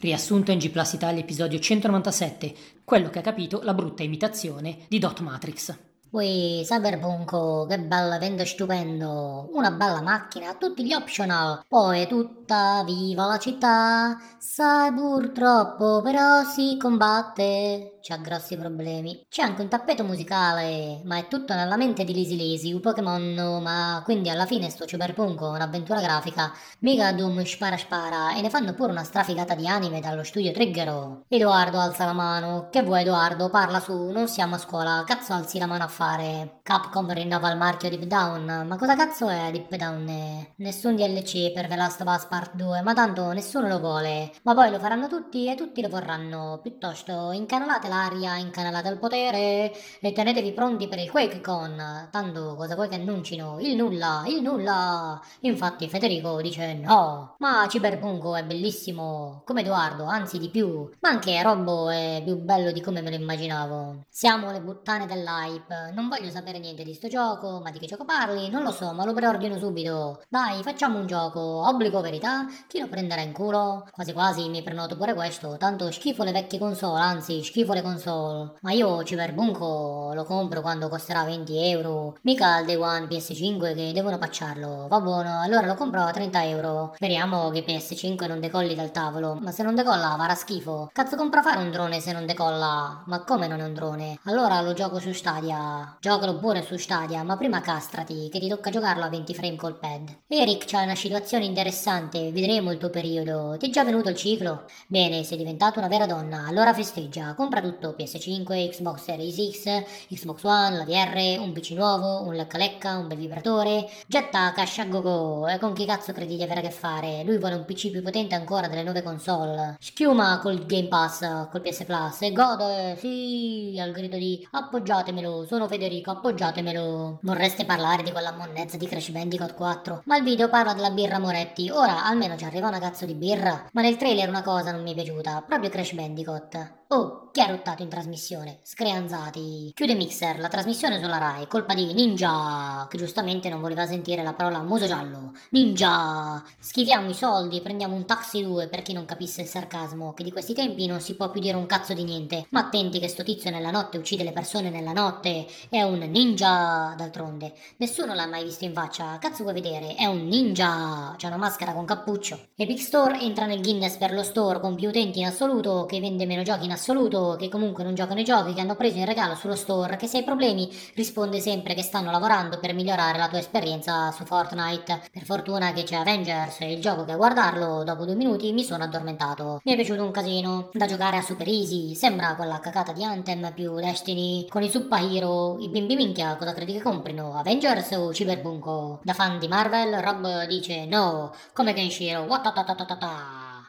Riassunto 0.00 0.50
in 0.50 0.58
G 0.58 0.70
Plus 0.70 0.94
Italia 0.94 1.20
episodio 1.20 1.58
197, 1.58 2.54
quello 2.84 3.10
che 3.10 3.18
ha 3.18 3.22
capito 3.22 3.60
la 3.62 3.74
brutta 3.74 4.02
imitazione 4.02 4.86
di 4.88 4.98
Dot 4.98 5.20
Matrix. 5.20 5.76
Ui, 6.12 6.62
Cyberpunk, 6.64 7.68
che 7.68 7.78
bello 7.78 8.14
evento 8.14 8.46
stupendo, 8.46 9.50
una 9.52 9.70
bella 9.70 10.00
macchina, 10.00 10.54
tutti 10.54 10.86
gli 10.86 10.94
optional, 10.94 11.66
poi 11.68 12.08
tutta 12.08 12.82
viva 12.82 13.26
la 13.26 13.38
città, 13.38 14.18
sai 14.38 14.90
purtroppo 14.94 16.00
però 16.02 16.44
si 16.44 16.78
combatte, 16.80 17.98
c'ha 18.00 18.16
grossi 18.16 18.56
problemi. 18.56 19.24
C'è 19.28 19.42
anche 19.42 19.62
un 19.62 19.68
tappeto 19.68 20.04
musicale, 20.04 21.00
ma 21.04 21.18
è 21.18 21.28
tutto 21.28 21.54
nella 21.54 21.76
mente 21.76 22.04
di 22.04 22.12
Lisi 22.12 22.36
Lisi, 22.36 22.72
un 22.72 22.80
Pokémon, 22.80 23.60
ma 23.62 24.00
quindi 24.04 24.28
alla 24.30 24.46
fine 24.46 24.70
sto 24.70 24.84
Cyberpunk, 24.84 25.40
un'avventura 25.40 26.00
grafica, 26.00 26.52
mica 26.80 27.12
Doom 27.12 27.42
spara 27.44 27.76
spara, 27.76 28.34
e 28.34 28.40
ne 28.40 28.50
fanno 28.50 28.74
pure 28.74 28.92
una 28.92 29.04
strafigata 29.04 29.54
di 29.54 29.66
anime 29.66 30.00
dallo 30.00 30.24
studio 30.24 30.52
Triggero. 30.52 31.24
Edoardo 31.28 31.78
alza 31.78 32.04
la 32.04 32.12
mano, 32.12 32.68
che 32.70 32.82
vuoi 32.82 33.02
Edoardo, 33.02 33.50
parla 33.50 33.80
su, 33.80 34.10
non 34.10 34.28
siamo 34.28 34.54
a 34.54 34.58
scuola, 34.58 35.04
cazzo 35.06 35.32
alzi 35.32 35.58
la 35.58 35.66
mano 35.66 35.84
a 35.84 35.88
fare. 35.88 36.60
Capcom 36.62 37.12
rinnova 37.12 37.50
il 37.50 37.58
marchio 37.58 37.88
Deep 37.88 38.04
Down. 38.04 38.64
Ma 38.66 38.76
cosa 38.76 38.96
cazzo 38.96 39.28
è 39.28 39.50
Deep 39.50 39.74
Down? 39.76 40.48
Nessun 40.56 40.96
DLC 40.96 41.52
per 41.52 41.66
The 41.66 41.76
Last 41.76 42.00
of 42.00 42.14
Us 42.14 42.24
Part 42.26 42.54
2, 42.54 42.82
ma 42.82 42.94
tanto 42.94 43.32
nessuno 43.32 43.68
lo 43.68 43.78
vuole. 43.80 44.32
Ma 44.42 44.54
poi 44.54 44.70
lo 44.70 44.78
faranno 44.78 45.08
tutti 45.08 45.46
e 45.50 45.54
tutti 45.54 45.82
lo 45.82 45.88
vorranno. 45.88 46.58
Piuttosto 46.62 47.32
incanalate 47.32 47.88
l'aria, 47.90 48.36
incanalate 48.38 48.88
il 48.88 48.98
potere 48.98 49.72
e 50.00 50.12
tenetevi 50.12 50.52
pronti 50.52 50.88
per 50.88 50.98
il 50.98 51.10
QuakeCon. 51.10 52.08
Tanto 52.10 52.54
cosa 52.56 52.74
vuoi 52.74 52.88
che 52.88 52.94
annuncino? 52.94 53.58
Il 53.60 53.76
nulla, 53.76 54.24
il 54.26 54.40
nulla. 54.40 55.20
Infatti 55.40 55.88
Federico 55.88 56.40
dice 56.40 56.72
no. 56.74 57.34
Ma 57.38 57.66
Cyberpunk 57.68 58.36
è 58.36 58.44
bellissimo, 58.44 59.42
come 59.44 59.60
Edoardo, 59.60 60.04
anzi 60.04 60.38
di 60.38 60.48
più. 60.48 60.88
Ma 61.00 61.10
anche 61.10 61.42
Robbo 61.42 61.90
è 61.90 62.22
più 62.24 62.36
bello 62.36 62.72
di 62.72 62.80
come 62.80 63.02
me 63.02 63.10
lo 63.10 63.16
immaginavo. 63.16 64.06
Siamo 64.08 64.50
le 64.50 64.60
buttane 64.62 65.06
dell'hype 65.06 65.90
non 65.92 66.08
voglio 66.08 66.30
sapere 66.30 66.58
niente 66.58 66.84
di 66.84 66.94
sto 66.94 67.08
gioco, 67.08 67.60
ma 67.62 67.70
di 67.70 67.78
che 67.78 67.86
gioco 67.86 68.04
parli? 68.04 68.48
Non 68.48 68.62
lo 68.62 68.70
so, 68.70 68.92
ma 68.92 69.04
lo 69.04 69.12
preordino 69.12 69.58
subito. 69.58 70.22
Dai, 70.28 70.62
facciamo 70.62 70.98
un 70.98 71.06
gioco, 71.06 71.40
obbligo 71.40 72.00
verità, 72.00 72.46
chi 72.68 72.80
lo 72.80 72.88
prenderà 72.88 73.22
in 73.22 73.32
culo? 73.32 73.86
Quasi 73.90 74.12
quasi 74.12 74.48
mi 74.48 74.62
prenoto 74.62 74.96
pure 74.96 75.14
questo, 75.14 75.56
tanto 75.56 75.90
schifo 75.90 76.22
le 76.22 76.32
vecchie 76.32 76.58
console, 76.58 77.00
anzi 77.00 77.42
schifo 77.42 77.72
le 77.72 77.79
console. 77.82 78.52
Ma 78.60 78.72
io 78.72 79.02
Cyberbunco 79.02 80.12
lo 80.14 80.24
compro 80.24 80.60
quando 80.60 80.88
costerà 80.88 81.24
20 81.24 81.56
euro, 81.70 82.16
mica 82.22 82.58
il 82.58 82.66
Day 82.66 82.76
One 82.76 83.06
PS5 83.06 83.74
che 83.74 83.92
devono 83.92 84.18
pacciarlo. 84.18 84.86
Va 84.88 85.00
buono, 85.00 85.40
allora 85.40 85.66
lo 85.66 85.74
compro 85.74 86.02
a 86.02 86.10
30 86.10 86.44
euro. 86.44 86.92
Speriamo 86.94 87.50
che 87.50 87.64
PS5 87.64 88.26
non 88.26 88.40
decolli 88.40 88.74
dal 88.74 88.90
tavolo, 88.90 89.38
ma 89.40 89.50
se 89.50 89.62
non 89.62 89.74
decolla 89.74 90.14
farà 90.18 90.34
schifo. 90.34 90.90
Cazzo 90.92 91.16
compro 91.16 91.42
fare 91.42 91.62
un 91.62 91.70
drone 91.70 92.00
se 92.00 92.12
non 92.12 92.26
decolla? 92.26 93.02
Ma 93.06 93.24
come 93.24 93.46
non 93.46 93.60
è 93.60 93.64
un 93.64 93.74
drone? 93.74 94.18
Allora 94.24 94.60
lo 94.60 94.72
gioco 94.72 94.98
su 94.98 95.12
Stadia 95.12 95.96
giocalo 96.00 96.36
pure 96.38 96.62
su 96.62 96.76
Stadia, 96.76 97.22
ma 97.22 97.36
prima 97.36 97.60
castrati, 97.60 98.28
che 98.30 98.38
ti 98.38 98.48
tocca 98.48 98.70
giocarlo 98.70 99.04
a 99.04 99.08
20 99.08 99.34
frame 99.34 99.56
col 99.56 99.78
pad. 99.78 100.20
Eric, 100.28 100.64
c'è 100.64 100.82
una 100.82 100.94
situazione 100.94 101.44
interessante, 101.44 102.32
vedremo 102.32 102.72
il 102.72 102.78
tuo 102.78 102.90
periodo. 102.90 103.56
Ti 103.58 103.66
è 103.68 103.70
già 103.70 103.84
venuto 103.84 104.08
il 104.08 104.16
ciclo? 104.16 104.64
Bene, 104.86 105.22
sei 105.24 105.38
diventato 105.38 105.78
una 105.78 105.88
vera 105.88 106.06
donna, 106.06 106.46
allora 106.46 106.74
festeggia, 106.74 107.34
compra 107.34 107.60
tutto, 107.70 107.94
PS5, 107.96 108.70
Xbox 108.70 109.02
Series 109.02 109.50
X, 109.50 109.84
Xbox 110.08 110.42
One, 110.42 110.76
la 110.76 110.84
VR, 110.84 111.40
un 111.40 111.52
PC 111.52 111.70
nuovo, 111.70 112.22
un 112.22 112.34
lecca 112.34 112.58
lecca, 112.58 112.96
un 112.96 113.06
bel 113.06 113.18
vibratore, 113.18 113.88
getta 114.06 114.52
cash 114.52 114.78
a 114.78 114.84
go 114.86 115.00
go, 115.00 115.48
e 115.48 115.58
con 115.58 115.72
chi 115.72 115.84
cazzo 115.84 116.12
credi 116.12 116.36
di 116.36 116.42
avere 116.42 116.60
a 116.60 116.62
che 116.62 116.70
fare? 116.70 117.22
Lui 117.24 117.38
vuole 117.38 117.54
un 117.54 117.64
PC 117.64 117.90
più 117.90 118.02
potente 118.02 118.34
ancora 118.34 118.68
delle 118.68 118.82
nuove 118.82 119.02
console. 119.02 119.76
Schiuma 119.78 120.38
col 120.40 120.66
Game 120.66 120.88
Pass, 120.88 121.48
col 121.50 121.60
PS 121.60 121.84
Plus, 121.84 122.22
e 122.22 122.32
gode, 122.32 122.96
sì, 122.98 123.78
al 123.80 123.92
grido 123.92 124.16
di 124.16 124.46
appoggiatemelo, 124.50 125.46
sono 125.46 125.68
Federico, 125.68 126.10
appoggiatemelo. 126.10 127.20
Vorreste 127.22 127.64
parlare 127.64 128.02
di 128.02 128.10
quella 128.10 128.32
monnezza 128.32 128.76
di 128.76 128.86
Crash 128.86 129.10
Bandicoot 129.10 129.54
4? 129.54 130.02
Ma 130.06 130.16
il 130.16 130.24
video 130.24 130.48
parla 130.48 130.74
della 130.74 130.90
birra 130.90 131.18
Moretti. 131.18 131.70
Ora 131.70 132.04
almeno 132.04 132.36
ci 132.36 132.44
arriva 132.44 132.68
una 132.68 132.78
cazzo 132.78 133.06
di 133.06 133.14
birra. 133.14 133.66
Ma 133.72 133.82
nel 133.82 133.96
trailer 133.96 134.28
una 134.28 134.42
cosa 134.42 134.72
non 134.72 134.82
mi 134.82 134.92
è 134.92 134.94
piaciuta, 134.94 135.44
proprio 135.46 135.70
Crash 135.70 135.92
Bandicoot. 135.92 136.79
Oh, 136.92 137.30
chi 137.30 137.40
ha 137.40 137.46
rottato 137.46 137.84
in 137.84 137.88
trasmissione? 137.88 138.58
Screanzati. 138.64 139.70
Chiude 139.72 139.94
Mixer, 139.94 140.40
la 140.40 140.48
trasmissione 140.48 140.98
sulla 140.98 141.18
Rai, 141.18 141.46
colpa 141.46 141.72
di 141.72 141.92
Ninja, 141.94 142.88
che 142.90 142.98
giustamente 142.98 143.48
non 143.48 143.60
voleva 143.60 143.86
sentire 143.86 144.24
la 144.24 144.32
parola 144.32 144.60
muso 144.60 144.88
giallo. 144.88 145.30
Ninja! 145.50 146.42
Schiviamo 146.58 147.08
i 147.08 147.14
soldi, 147.14 147.60
prendiamo 147.60 147.94
un 147.94 148.06
taxi 148.06 148.42
2 148.42 148.66
per 148.66 148.82
chi 148.82 148.92
non 148.92 149.04
capisse 149.04 149.42
il 149.42 149.46
sarcasmo, 149.46 150.12
che 150.14 150.24
di 150.24 150.32
questi 150.32 150.52
tempi 150.52 150.86
non 150.86 151.00
si 151.00 151.14
può 151.14 151.30
più 151.30 151.40
dire 151.40 151.56
un 151.56 151.66
cazzo 151.66 151.94
di 151.94 152.02
niente. 152.02 152.46
Ma 152.50 152.62
attenti 152.62 152.98
che 152.98 153.06
sto 153.06 153.22
tizio 153.22 153.52
nella 153.52 153.70
notte 153.70 153.96
uccide 153.96 154.24
le 154.24 154.32
persone 154.32 154.68
nella 154.68 154.92
notte. 154.92 155.46
È 155.68 155.82
un 155.82 156.00
ninja, 156.00 156.94
d'altronde. 156.96 157.54
Nessuno 157.76 158.14
l'ha 158.14 158.26
mai 158.26 158.42
visto 158.42 158.64
in 158.64 158.72
faccia. 158.72 159.16
Cazzo 159.20 159.44
vuoi 159.44 159.54
vedere? 159.54 159.94
È 159.94 160.06
un 160.06 160.26
ninja. 160.26 161.14
C'ha 161.16 161.28
una 161.28 161.36
maschera 161.36 161.72
con 161.72 161.84
cappuccio. 161.84 162.48
Epic 162.56 162.80
Store 162.80 163.20
entra 163.20 163.46
nel 163.46 163.62
Guinness 163.62 163.96
per 163.96 164.12
lo 164.12 164.24
store 164.24 164.58
con 164.58 164.74
più 164.74 164.88
utenti 164.88 165.20
in 165.20 165.26
assoluto, 165.26 165.86
che 165.86 166.00
vende 166.00 166.26
meno 166.26 166.42
giochi 166.42 166.64
in 166.64 166.72
assoluto 166.72 166.78
assoluto 166.80 167.36
che 167.38 167.50
comunque 167.50 167.84
non 167.84 167.94
giocano 167.94 168.20
i 168.20 168.24
giochi 168.24 168.54
che 168.54 168.60
hanno 168.60 168.74
preso 168.74 168.96
in 168.96 169.04
regalo 169.04 169.34
sullo 169.34 169.54
store, 169.54 169.96
che 169.96 170.06
se 170.06 170.18
hai 170.18 170.24
problemi 170.24 170.68
risponde 170.94 171.38
sempre 171.38 171.74
che 171.74 171.82
stanno 171.82 172.10
lavorando 172.10 172.58
per 172.58 172.72
migliorare 172.72 173.18
la 173.18 173.28
tua 173.28 173.38
esperienza 173.38 174.10
su 174.10 174.24
Fortnite. 174.24 175.02
Per 175.12 175.24
fortuna 175.24 175.72
che 175.72 175.82
c'è 175.82 175.96
Avengers 175.96 176.60
il 176.60 176.80
gioco 176.80 177.04
che 177.04 177.12
a 177.12 177.16
guardarlo 177.16 177.84
dopo 177.84 178.06
due 178.06 178.14
minuti 178.14 178.52
mi 178.52 178.64
sono 178.64 178.84
addormentato. 178.84 179.60
Mi 179.64 179.72
è 179.72 179.74
piaciuto 179.76 180.02
un 180.02 180.10
casino, 180.10 180.70
da 180.72 180.86
giocare 180.86 181.18
a 181.18 181.22
Super 181.22 181.46
Easy, 181.46 181.94
sembra 181.94 182.34
quella 182.34 182.58
cacata 182.58 182.92
di 182.92 183.04
Anthem 183.04 183.52
più 183.52 183.74
Destiny, 183.74 184.46
con 184.48 184.62
i 184.62 184.70
Hero, 185.12 185.58
i 185.58 185.68
bimbi 185.68 185.96
minchia 185.96 186.36
cosa 186.36 186.54
credi 186.54 186.72
che 186.72 186.82
comprino? 186.82 187.34
Avengers 187.34 187.90
o 187.92 188.10
Cyberbunko? 188.10 189.00
Da 189.02 189.12
fan 189.12 189.38
di 189.38 189.48
Marvel, 189.48 190.00
Rob 190.00 190.46
dice 190.46 190.86
no, 190.86 191.32
come 191.52 191.74
Kenshiro, 191.74 192.22
what 192.22 192.46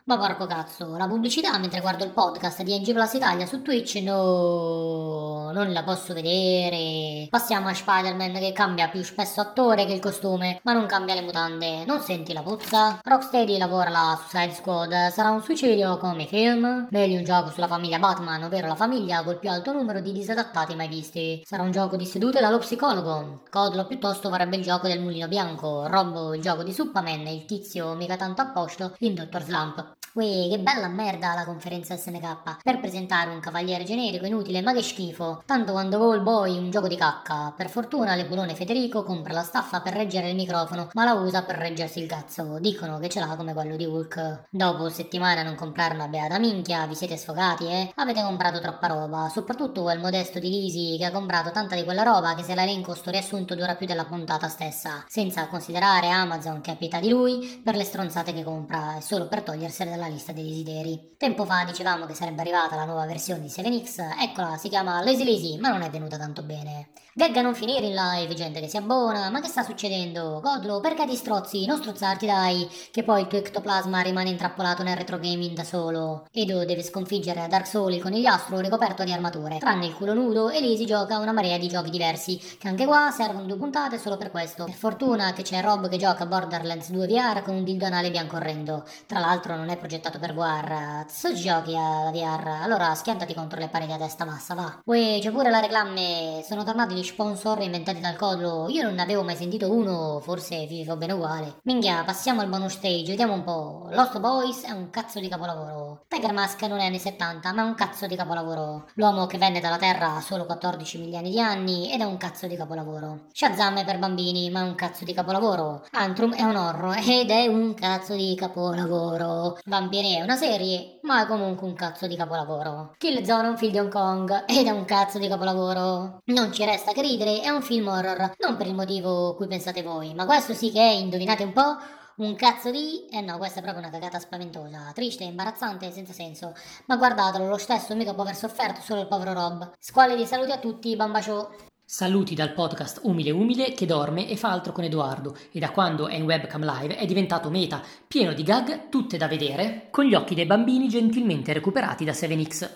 Ma 0.05 0.17
porco 0.17 0.47
cazzo, 0.47 0.97
la 0.97 1.07
pubblicità 1.07 1.57
mentre 1.59 1.79
guardo 1.79 2.03
il 2.03 2.09
podcast 2.09 2.63
di 2.63 2.77
NG 2.77 2.91
Plus 2.91 3.13
Italia 3.13 3.45
su 3.45 3.61
Twitch 3.61 3.95
no, 4.01 5.51
non 5.53 5.71
la 5.71 5.83
posso 5.83 6.15
vedere. 6.15 7.27
Passiamo 7.29 7.67
a 7.67 7.73
Spider-Man 7.73 8.33
che 8.33 8.51
cambia 8.51 8.89
più 8.89 9.03
spesso 9.03 9.41
attore 9.41 9.85
che 9.85 9.93
il 9.93 9.99
costume, 9.99 10.59
ma 10.63 10.73
non 10.73 10.87
cambia 10.87 11.13
le 11.13 11.21
mutande. 11.21 11.85
Non 11.85 11.99
senti 12.01 12.33
la 12.33 12.41
puzza? 12.41 12.99
Rocksteady 13.03 13.59
lavora 13.59 13.91
la 13.91 14.19
Suicide 14.27 14.53
Squad, 14.53 15.09
sarà 15.09 15.29
un 15.29 15.43
suicidio 15.43 15.97
come 15.97 16.25
film? 16.25 16.87
Meglio 16.89 17.17
un 17.17 17.23
gioco 17.23 17.51
sulla 17.51 17.67
famiglia 17.67 17.99
Batman, 17.99 18.43
ovvero 18.43 18.67
la 18.67 18.75
famiglia 18.75 19.23
col 19.23 19.37
più 19.37 19.49
alto 19.49 19.71
numero 19.71 20.01
di 20.01 20.11
disadattati 20.11 20.73
mai 20.73 20.87
visti. 20.87 21.43
Sarà 21.45 21.61
un 21.61 21.71
gioco 21.71 21.95
di 21.95 22.05
sedute 22.05 22.39
dallo 22.41 22.57
psicologo. 22.57 23.43
Codlo 23.51 23.85
piuttosto 23.85 24.29
farebbe 24.29 24.55
il 24.55 24.63
gioco 24.63 24.87
del 24.87 24.99
mulino 24.99 25.27
bianco, 25.27 25.85
Robbo 25.85 26.33
il 26.33 26.41
gioco 26.41 26.63
di 26.63 26.73
Superman 26.73 27.27
il 27.27 27.45
tizio 27.45 27.93
mica 27.93 28.15
tanto 28.15 28.41
a 28.41 28.47
posto 28.47 28.95
in 28.99 29.13
Dr. 29.13 29.43
Slump. 29.43 29.99
Ui, 30.13 30.49
che 30.49 30.59
bella 30.59 30.89
merda 30.89 31.33
la 31.33 31.45
conferenza 31.45 31.95
SNK. 31.95 32.57
Per 32.61 32.79
presentare 32.81 33.29
un 33.29 33.39
cavaliere 33.39 33.85
generico 33.85 34.25
inutile, 34.25 34.61
ma 34.61 34.73
che 34.73 34.81
schifo. 34.81 35.41
Tanto 35.45 35.71
quando 35.71 36.13
il 36.13 36.19
boy 36.19 36.57
un 36.57 36.69
gioco 36.69 36.89
di 36.89 36.97
cacca. 36.97 37.53
Per 37.55 37.69
fortuna 37.69 38.15
Lebulone 38.15 38.53
Federico 38.53 39.03
compra 39.03 39.31
la 39.31 39.41
staffa 39.41 39.79
per 39.79 39.93
reggere 39.93 40.29
il 40.29 40.35
microfono, 40.35 40.89
ma 40.95 41.05
la 41.05 41.13
usa 41.13 41.43
per 41.43 41.55
reggersi 41.55 42.01
il 42.01 42.09
cazzo. 42.09 42.59
Dicono 42.59 42.99
che 42.99 43.07
ce 43.07 43.21
l'ha 43.21 43.37
come 43.37 43.53
quello 43.53 43.77
di 43.77 43.85
Hulk. 43.85 44.47
Dopo 44.49 44.89
settimana 44.89 45.43
non 45.43 45.55
comprare 45.55 45.93
una 45.93 46.09
beata 46.09 46.37
minchia, 46.39 46.85
vi 46.87 46.95
siete 46.95 47.15
sfogati, 47.15 47.67
eh? 47.67 47.93
Avete 47.95 48.21
comprato 48.21 48.59
troppa 48.59 48.87
roba. 48.87 49.29
Soprattutto 49.29 49.83
quel 49.83 49.99
modesto 49.99 50.39
di 50.39 50.49
Lisi 50.49 50.97
che 50.97 51.05
ha 51.05 51.11
comprato 51.11 51.51
tanta 51.51 51.75
di 51.75 51.85
quella 51.85 52.03
roba 52.03 52.35
che 52.35 52.43
se 52.43 52.53
la 52.53 52.63
elenco 52.63 52.95
sto 52.95 53.11
riassunto 53.11 53.55
dura 53.55 53.75
più 53.75 53.85
della 53.87 54.03
puntata 54.03 54.49
stessa. 54.49 55.05
Senza 55.07 55.47
considerare 55.47 56.09
Amazon 56.09 56.59
che 56.59 56.71
è 56.71 56.73
a 56.73 56.77
pietà 56.77 56.99
di 56.99 57.07
lui 57.07 57.61
per 57.63 57.77
le 57.77 57.85
stronzate 57.85 58.33
che 58.33 58.43
compra 58.43 58.97
e 58.97 59.01
solo 59.01 59.29
per 59.29 59.43
togliersele 59.43 59.89
dalla 59.91 60.00
nella 60.01 60.07
lista 60.07 60.31
dei 60.31 60.43
desideri. 60.43 61.15
Tempo 61.17 61.45
fa 61.45 61.63
dicevamo 61.63 62.05
che 62.05 62.15
sarebbe 62.15 62.41
arrivata 62.41 62.75
la 62.75 62.85
nuova 62.85 63.05
versione 63.05 63.41
di 63.41 63.47
7X, 63.47 64.21
eccola, 64.21 64.57
si 64.57 64.69
chiama 64.69 65.03
Lazy 65.03 65.23
Lazy, 65.23 65.59
ma 65.59 65.69
non 65.69 65.83
è 65.83 65.89
venuta 65.89 66.17
tanto 66.17 66.41
bene. 66.41 66.89
Gag 67.13 67.35
a 67.35 67.41
non 67.41 67.53
finire 67.53 67.85
in 67.85 67.93
live, 67.93 68.33
gente 68.33 68.61
che 68.61 68.69
si 68.69 68.77
abbona, 68.77 69.29
ma 69.29 69.41
che 69.41 69.49
sta 69.49 69.63
succedendo? 69.63 70.39
Godlo, 70.41 70.79
perché 70.79 71.05
ti 71.05 71.17
strozzi? 71.17 71.65
Non 71.65 71.77
strozzarti 71.77 72.25
dai, 72.25 72.67
che 72.89 73.03
poi 73.03 73.21
il 73.21 73.27
tuo 73.27 73.37
ectoplasma 73.37 73.99
rimane 73.99 74.29
intrappolato 74.29 74.81
nel 74.81 74.95
retro 74.95 75.19
gaming 75.19 75.53
da 75.53 75.65
solo. 75.65 76.25
Edo 76.31 76.63
deve 76.63 76.83
sconfiggere 76.83 77.47
Dark 77.49 77.67
Soul 77.67 77.93
il 77.93 78.01
conigliastro 78.01 78.61
ricoperto 78.61 79.03
di 79.03 79.11
armature. 79.11 79.57
Tranne 79.57 79.87
il 79.87 79.93
culo 79.93 80.13
nudo, 80.13 80.49
e 80.49 80.61
si 80.77 80.85
gioca 80.85 81.17
una 81.17 81.33
marea 81.33 81.57
di 81.57 81.67
giochi 81.67 81.89
diversi, 81.89 82.37
che 82.57 82.69
anche 82.69 82.85
qua 82.85 83.11
servono 83.11 83.45
due 83.45 83.57
puntate 83.57 83.99
solo 83.99 84.15
per 84.15 84.31
questo. 84.31 84.63
Per 84.63 84.73
fortuna 84.73 85.33
che 85.33 85.41
c'è 85.43 85.61
Rob 85.61 85.89
che 85.89 85.97
gioca 85.97 86.25
Borderlands 86.25 86.91
2 86.91 87.07
VR 87.07 87.41
con 87.41 87.55
un 87.55 87.65
dildo 87.65 87.85
anale 87.85 88.09
bianco 88.09 88.37
orrendo. 88.37 88.85
Tra 89.05 89.19
l'altro 89.19 89.57
non 89.57 89.67
è 89.67 89.75
progettato 89.75 89.89
per 89.99 90.33
VR. 90.33 91.05
Se 91.07 91.33
giochi 91.33 91.75
alla 91.75 92.11
VR, 92.11 92.61
allora 92.61 92.93
schiantati 92.93 93.33
contro 93.33 93.59
le 93.59 93.67
pareti 93.67 93.91
a 93.91 93.97
testa 93.97 94.25
massa, 94.25 94.53
va. 94.53 94.81
Uè, 94.85 95.19
c'è 95.19 95.31
pure 95.31 95.49
la 95.49 95.59
reclame, 95.59 96.43
sono 96.45 96.63
tornati 96.63 96.93
gli 96.95 97.03
sponsor 97.03 97.61
inventati 97.61 97.99
dal 97.99 98.15
codo, 98.15 98.67
io 98.69 98.83
non 98.83 98.93
ne 98.93 99.01
avevo 99.01 99.23
mai 99.23 99.35
sentito 99.35 99.71
uno, 99.71 100.19
forse 100.21 100.65
vi 100.67 100.85
fa 100.85 100.95
bene 100.95 101.13
uguale. 101.13 101.59
Minchia, 101.63 102.03
passiamo 102.03 102.41
al 102.41 102.47
bonus 102.49 102.73
stage, 102.73 103.09
vediamo 103.09 103.33
un 103.33 103.43
po'. 103.43 103.87
Lost 103.91 104.19
Boys 104.19 104.63
è 104.63 104.71
un 104.71 104.89
cazzo 104.89 105.19
di 105.19 105.27
capolavoro. 105.27 106.03
Tiger 106.07 106.33
Mask 106.33 106.61
non 106.63 106.79
è 106.79 106.85
anni 106.85 106.99
70, 106.99 107.53
ma 107.53 107.61
è 107.61 107.65
un 107.65 107.75
cazzo 107.75 108.07
di 108.07 108.15
capolavoro. 108.15 108.85
L'uomo 108.95 109.25
che 109.25 109.37
venne 109.37 109.59
dalla 109.59 109.77
Terra 109.77 110.15
ha 110.15 110.21
solo 110.21 110.45
14 110.45 110.97
milioni 110.99 111.29
di 111.31 111.39
anni 111.39 111.91
ed 111.91 112.01
è 112.01 112.03
un 112.03 112.17
cazzo 112.17 112.47
di 112.47 112.55
capolavoro. 112.55 113.27
Shazam 113.33 113.77
è 113.79 113.85
per 113.85 113.99
bambini, 113.99 114.49
ma 114.49 114.61
è 114.61 114.63
un 114.63 114.75
cazzo 114.75 115.03
di 115.05 115.13
capolavoro. 115.13 115.85
Antrum 115.91 116.35
è 116.35 116.43
un 116.43 116.55
horror 116.55 116.97
ed 117.05 117.29
è 117.29 117.47
un 117.47 117.73
cazzo 117.73 118.13
di 118.15 118.35
capolavoro. 118.35 119.57
Vampiri 119.81 120.13
è 120.13 120.21
una 120.21 120.35
serie, 120.35 120.99
ma 121.01 121.23
è 121.23 121.25
comunque 121.25 121.67
un 121.67 121.73
cazzo 121.73 122.05
di 122.05 122.15
capolavoro. 122.15 122.93
Killzone 122.99 123.47
è 123.47 123.49
un 123.49 123.57
film 123.57 123.71
di 123.71 123.79
Hong 123.79 123.91
Kong 123.91 124.45
ed 124.45 124.67
è 124.67 124.69
un 124.69 124.85
cazzo 124.85 125.17
di 125.17 125.27
capolavoro. 125.27 126.19
Non 126.25 126.53
ci 126.53 126.63
resta 126.65 126.91
che 126.91 127.01
ridere, 127.01 127.41
è 127.41 127.49
un 127.49 127.63
film 127.63 127.87
horror, 127.87 128.33
non 128.37 128.57
per 128.57 128.67
il 128.67 128.75
motivo 128.75 129.33
cui 129.33 129.47
pensate 129.47 129.81
voi, 129.81 130.13
ma 130.13 130.25
questo 130.25 130.53
sì 130.53 130.71
che 130.71 130.79
è, 130.79 130.93
indovinate 130.93 131.41
un 131.41 131.51
po', 131.51 131.77
un 132.17 132.35
cazzo 132.35 132.69
di... 132.69 133.07
Eh 133.09 133.21
no, 133.21 133.39
questa 133.39 133.57
è 133.57 133.63
proprio 133.63 133.81
una 133.83 133.91
cagata 133.91 134.19
spaventosa, 134.19 134.91
triste, 134.93 135.23
imbarazzante, 135.23 135.91
senza 135.91 136.13
senso. 136.13 136.53
Ma 136.85 136.95
guardatelo, 136.97 137.47
lo 137.47 137.57
stesso 137.57 137.95
mica 137.95 138.13
può 138.13 138.21
aver 138.21 138.35
sofferto 138.35 138.81
solo 138.81 139.01
il 139.01 139.07
povero 139.07 139.33
Rob. 139.33 139.71
Squali 139.79 140.15
di 140.15 140.27
saluti 140.27 140.51
a 140.51 140.59
tutti, 140.59 140.95
bamba 140.95 141.21
show. 141.21 141.49
Saluti 141.93 142.35
dal 142.35 142.53
podcast 142.53 143.01
Umile 143.03 143.31
Umile 143.31 143.73
che 143.73 143.85
dorme 143.85 144.29
e 144.29 144.37
fa 144.37 144.49
altro 144.49 144.71
con 144.71 144.85
Edoardo 144.85 145.35
e 145.51 145.59
da 145.59 145.71
quando 145.71 146.07
è 146.07 146.15
in 146.15 146.23
webcam 146.23 146.63
live 146.63 146.95
è 146.95 147.05
diventato 147.05 147.49
meta, 147.49 147.83
pieno 148.07 148.31
di 148.31 148.43
gag, 148.43 148.87
tutte 148.87 149.17
da 149.17 149.27
vedere, 149.27 149.87
con 149.91 150.05
gli 150.05 150.15
occhi 150.15 150.33
dei 150.33 150.45
bambini 150.45 150.87
gentilmente 150.87 151.51
recuperati 151.51 152.05
da 152.05 152.13
7X. 152.13 152.69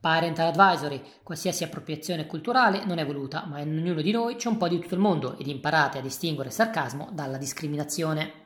Parental 0.00 0.46
Advisory, 0.46 1.02
qualsiasi 1.22 1.62
appropriazione 1.62 2.24
culturale 2.24 2.86
non 2.86 2.96
è 2.96 3.04
voluta, 3.04 3.44
ma 3.46 3.60
in 3.60 3.76
ognuno 3.76 4.00
di 4.00 4.12
noi 4.12 4.36
c'è 4.36 4.48
un 4.48 4.56
po' 4.56 4.68
di 4.68 4.78
tutto 4.78 4.94
il 4.94 5.00
mondo 5.00 5.36
ed 5.36 5.46
imparate 5.46 5.98
a 5.98 6.00
distinguere 6.00 6.48
sarcasmo 6.48 7.10
dalla 7.12 7.36
discriminazione. 7.36 8.43